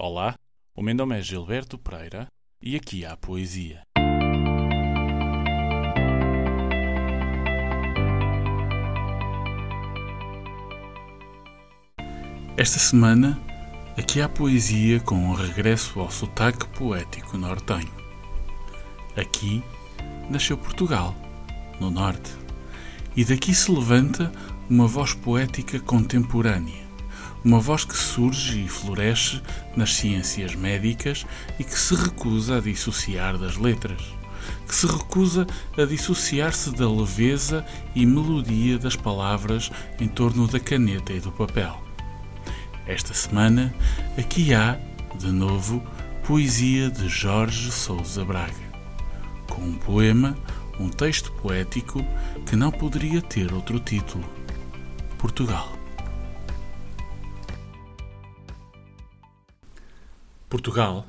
Olá, 0.00 0.36
o 0.76 0.80
meu 0.80 0.94
nome 0.94 1.18
é 1.18 1.20
Gilberto 1.20 1.76
Pereira 1.76 2.28
e 2.62 2.76
aqui 2.76 3.04
há 3.04 3.16
poesia. 3.16 3.82
Esta 12.56 12.78
semana, 12.78 13.36
aqui 13.96 14.20
há 14.20 14.28
poesia 14.28 15.00
com 15.00 15.16
um 15.16 15.34
regresso 15.34 15.98
ao 15.98 16.12
sotaque 16.12 16.68
poético 16.78 17.36
nortenho. 17.36 17.92
Aqui 19.16 19.64
nasceu 20.30 20.56
Portugal, 20.56 21.12
no 21.80 21.90
norte, 21.90 22.30
e 23.16 23.24
daqui 23.24 23.52
se 23.52 23.68
levanta 23.68 24.30
uma 24.70 24.86
voz 24.86 25.12
poética 25.12 25.80
contemporânea 25.80 26.87
uma 27.44 27.60
voz 27.60 27.84
que 27.84 27.96
surge 27.96 28.64
e 28.64 28.68
floresce 28.68 29.40
nas 29.76 29.94
ciências 29.94 30.54
médicas 30.54 31.26
e 31.58 31.64
que 31.64 31.78
se 31.78 31.94
recusa 31.94 32.58
a 32.58 32.60
dissociar 32.60 33.38
das 33.38 33.56
letras, 33.56 34.02
que 34.66 34.74
se 34.74 34.86
recusa 34.86 35.46
a 35.76 35.84
dissociar-se 35.84 36.70
da 36.72 36.90
leveza 36.90 37.64
e 37.94 38.04
melodia 38.04 38.78
das 38.78 38.96
palavras 38.96 39.70
em 40.00 40.08
torno 40.08 40.46
da 40.46 40.60
caneta 40.60 41.12
e 41.12 41.20
do 41.20 41.32
papel. 41.32 41.82
Esta 42.86 43.12
semana, 43.12 43.74
aqui 44.16 44.54
há, 44.54 44.78
de 45.18 45.30
novo, 45.30 45.82
poesia 46.24 46.90
de 46.90 47.08
Jorge 47.08 47.70
Sousa 47.70 48.24
Braga, 48.24 48.52
com 49.48 49.62
um 49.62 49.74
poema, 49.74 50.36
um 50.78 50.88
texto 50.88 51.32
poético 51.32 52.04
que 52.46 52.56
não 52.56 52.70
poderia 52.70 53.20
ter 53.20 53.52
outro 53.52 53.78
título: 53.78 54.24
Portugal. 55.18 55.77
Portugal. 60.48 61.06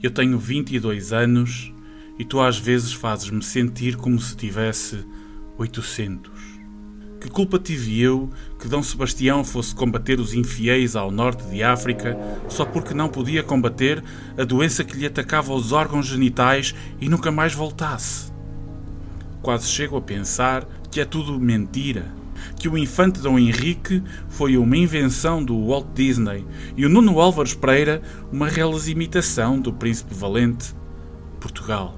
Eu 0.00 0.10
tenho 0.10 0.38
22 0.38 1.12
anos 1.12 1.72
e 2.16 2.24
tu 2.24 2.40
às 2.40 2.56
vezes 2.56 2.92
fazes-me 2.92 3.42
sentir 3.42 3.96
como 3.96 4.20
se 4.20 4.36
tivesse 4.36 5.04
800. 5.58 6.30
Que 7.20 7.28
culpa 7.28 7.58
tive 7.58 8.00
eu 8.00 8.30
que 8.58 8.68
Dom 8.68 8.82
Sebastião 8.82 9.44
fosse 9.44 9.74
combater 9.74 10.20
os 10.20 10.32
infiéis 10.32 10.94
ao 10.94 11.10
norte 11.10 11.44
de 11.50 11.62
África 11.62 12.16
só 12.48 12.64
porque 12.64 12.94
não 12.94 13.08
podia 13.08 13.42
combater 13.42 14.02
a 14.38 14.44
doença 14.44 14.84
que 14.84 14.96
lhe 14.96 15.06
atacava 15.06 15.52
os 15.52 15.72
órgãos 15.72 16.06
genitais 16.06 16.74
e 17.00 17.08
nunca 17.08 17.32
mais 17.32 17.52
voltasse? 17.52 18.32
Quase 19.42 19.66
chego 19.66 19.96
a 19.96 20.00
pensar 20.00 20.66
que 20.88 21.00
é 21.00 21.04
tudo 21.04 21.38
mentira 21.38 22.19
que 22.58 22.68
o 22.68 22.76
infante 22.76 23.20
Dom 23.20 23.38
Henrique 23.38 24.02
foi 24.28 24.56
uma 24.56 24.76
invenção 24.76 25.44
do 25.44 25.66
Walt 25.66 25.86
Disney 25.94 26.46
e 26.76 26.84
o 26.84 26.88
Nuno 26.88 27.20
Álvares 27.20 27.54
Pereira 27.54 28.02
uma 28.32 28.48
reles 28.48 28.88
imitação 28.88 29.58
do 29.58 29.72
Príncipe 29.72 30.14
Valente. 30.14 30.74
Portugal. 31.40 31.96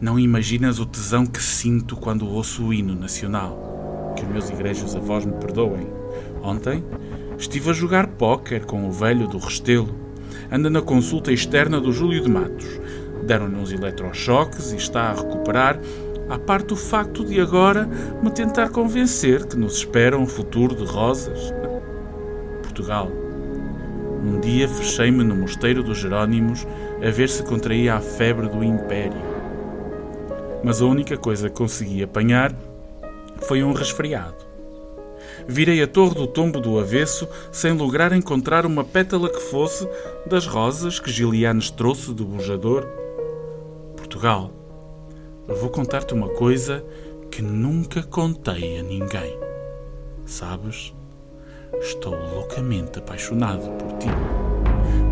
Não 0.00 0.18
imaginas 0.18 0.78
o 0.78 0.86
tesão 0.86 1.26
que 1.26 1.42
sinto 1.42 1.96
quando 1.96 2.28
ouço 2.28 2.64
o 2.64 2.72
hino 2.72 2.94
nacional. 2.94 4.14
Que 4.16 4.24
os 4.24 4.30
meus 4.30 4.50
igrejas 4.50 4.94
avós 4.94 5.24
me 5.24 5.32
perdoem. 5.32 5.88
Ontem 6.42 6.84
estive 7.38 7.70
a 7.70 7.72
jogar 7.72 8.06
póquer 8.06 8.64
com 8.64 8.88
o 8.88 8.92
velho 8.92 9.26
do 9.26 9.38
Restelo. 9.38 9.94
Anda 10.50 10.70
na 10.70 10.80
consulta 10.80 11.32
externa 11.32 11.80
do 11.80 11.92
Júlio 11.92 12.22
de 12.22 12.30
Matos. 12.30 12.80
Deram-lhe 13.26 13.56
uns 13.56 13.72
eletrochoques 13.72 14.72
e 14.72 14.76
está 14.76 15.10
a 15.10 15.14
recuperar 15.14 15.80
à 16.32 16.38
parte 16.38 16.72
o 16.72 16.76
facto 16.76 17.26
de 17.26 17.38
agora 17.38 17.86
me 18.22 18.30
tentar 18.30 18.70
convencer 18.70 19.44
que 19.46 19.54
nos 19.54 19.76
espera 19.76 20.16
um 20.16 20.26
futuro 20.26 20.74
de 20.74 20.82
rosas. 20.82 21.52
Portugal. 22.62 23.10
Um 24.24 24.40
dia 24.40 24.66
fechei-me 24.66 25.22
no 25.22 25.36
mosteiro 25.36 25.82
dos 25.82 25.98
Jerónimos 25.98 26.66
a 27.06 27.10
ver 27.10 27.28
se 27.28 27.42
contraía 27.42 27.96
a 27.96 28.00
febre 28.00 28.48
do 28.48 28.64
Império. 28.64 29.20
Mas 30.64 30.80
a 30.80 30.86
única 30.86 31.18
coisa 31.18 31.50
que 31.50 31.56
consegui 31.56 32.02
apanhar 32.02 32.54
foi 33.42 33.62
um 33.62 33.74
resfriado. 33.74 34.46
Virei 35.46 35.82
a 35.82 35.86
torre 35.86 36.14
do 36.14 36.26
tombo 36.26 36.60
do 36.60 36.78
avesso 36.78 37.28
sem 37.50 37.72
lograr 37.72 38.10
encontrar 38.14 38.64
uma 38.64 38.84
pétala 38.84 39.28
que 39.28 39.40
fosse 39.40 39.86
das 40.24 40.46
rosas 40.46 40.98
que 40.98 41.10
Gilianes 41.10 41.70
trouxe 41.70 42.14
do 42.14 42.24
bujador. 42.24 42.86
Portugal 43.96 44.61
vou 45.46 45.70
contar-te 45.70 46.14
uma 46.14 46.28
coisa 46.28 46.84
que 47.30 47.42
nunca 47.42 48.02
contei 48.02 48.78
a 48.78 48.82
ninguém. 48.82 49.38
Sabes? 50.24 50.94
Estou 51.80 52.14
loucamente 52.14 52.98
apaixonado 52.98 53.70
por 53.72 53.98
ti. 53.98 54.08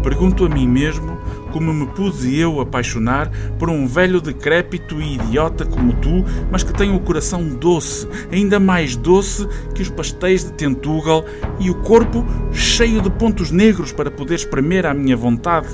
Pergunto 0.03 0.47
a 0.47 0.49
mim 0.49 0.67
mesmo 0.67 1.19
como 1.53 1.75
me 1.75 1.87
pude 1.89 2.39
eu 2.39 2.61
apaixonar 2.61 3.31
por 3.59 3.69
um 3.69 3.87
velho 3.87 4.21
decrépito 4.21 5.01
e 5.01 5.15
idiota 5.15 5.67
como 5.67 5.95
tu, 5.95 6.25
mas 6.51 6.63
que 6.63 6.73
tem 6.73 6.95
o 6.95 7.01
coração 7.01 7.47
doce, 7.49 8.09
ainda 8.31 8.61
mais 8.61 8.97
doce 8.97 9.47
que 9.75 9.83
os 9.83 9.91
pastéis 9.91 10.45
de 10.45 10.53
Tentugal 10.53 11.25
e 11.59 11.71
o 11.71 11.75
corpo 11.83 12.25
cheio 12.53 13.03
de 13.03 13.11
pontos 13.11 13.51
negros 13.51 13.93
para 13.93 14.11
poder 14.11 14.37
espremer 14.37 14.87
à 14.87 14.95
minha 14.95 15.17
vontade. 15.17 15.69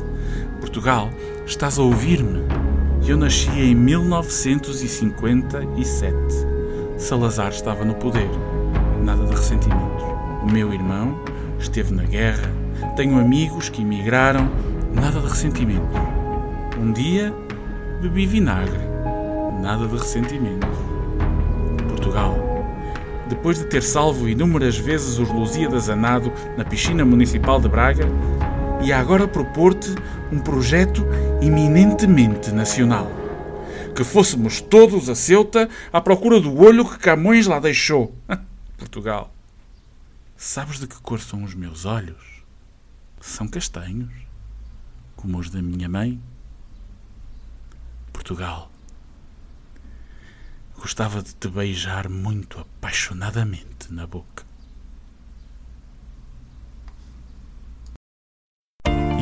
Portugal, 0.61 1.11
estás 1.47 1.78
a 1.78 1.83
ouvir-me? 1.83 2.56
Eu 3.09 3.17
nasci 3.17 3.49
em 3.50 3.72
1957. 3.72 6.17
Salazar 6.99 7.50
estava 7.50 7.84
no 7.84 7.94
poder. 7.94 8.28
Nada 9.00 9.25
de 9.27 9.31
ressentimentos. 9.31 10.03
O 10.43 10.50
meu 10.50 10.75
irmão 10.75 11.17
esteve 11.56 11.94
na 11.94 12.03
guerra. 12.03 12.50
Tenho 12.97 13.21
amigos 13.21 13.69
que 13.69 13.83
emigraram. 13.83 14.50
Nada 14.93 15.21
de 15.21 15.28
ressentimentos. 15.28 15.97
Um 16.81 16.93
dia 16.93 17.33
bebi 18.03 18.27
vinagre. 18.27 18.81
Nada 19.62 19.87
de 19.87 19.97
ressentimentos. 19.97 20.77
Portugal. 21.88 22.37
Depois 23.28 23.61
de 23.61 23.67
ter 23.67 23.84
salvo 23.84 24.28
inúmeras 24.28 24.77
vezes 24.77 25.21
os 25.21 25.31
Lusíadas 25.31 25.88
a 25.88 25.94
nado 25.94 26.33
na 26.56 26.65
piscina 26.65 27.05
municipal 27.05 27.61
de 27.61 27.69
Braga, 27.69 28.09
e 28.84 28.92
agora 28.92 29.26
propor-te 29.26 29.91
um 30.31 30.38
projeto 30.38 31.04
eminentemente 31.41 32.53
nacional. 32.53 33.10
Que 33.94 34.04
fôssemos 34.04 34.60
todos 34.60 35.09
a 35.09 35.14
Ceuta 35.14 35.69
à 35.92 36.00
procura 36.00 36.41
do 36.41 36.60
olho 36.60 36.88
que 36.88 36.98
Camões 36.98 37.47
lá 37.47 37.59
deixou. 37.59 38.14
Portugal. 38.76 39.32
Sabes 40.37 40.78
de 40.78 40.87
que 40.87 41.00
cor 41.00 41.20
são 41.20 41.42
os 41.42 41.54
meus 41.54 41.84
olhos? 41.84 42.42
São 43.20 43.48
castanhos, 43.48 44.12
como 45.16 45.38
os 45.38 45.50
da 45.50 45.62
minha 45.62 45.88
mãe. 45.88 46.20
Portugal. 48.12 48.70
Gostava 50.76 51.22
de 51.22 51.34
te 51.34 51.48
beijar 51.48 52.08
muito 52.08 52.60
apaixonadamente 52.60 53.91
na 53.91 54.06
boca. 54.06 54.45